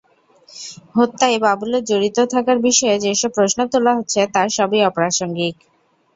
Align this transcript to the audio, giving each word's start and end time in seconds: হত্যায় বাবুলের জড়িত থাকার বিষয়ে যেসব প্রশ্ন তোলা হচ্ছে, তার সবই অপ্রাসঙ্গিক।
হত্যায় 0.95 1.37
বাবুলের 1.45 1.83
জড়িত 1.85 2.17
থাকার 2.33 2.57
বিষয়ে 2.67 2.95
যেসব 3.03 3.31
প্রশ্ন 3.37 3.59
তোলা 3.71 3.91
হচ্ছে, 3.97 4.19
তার 4.33 4.47
সবই 4.57 4.79
অপ্রাসঙ্গিক। 4.89 5.55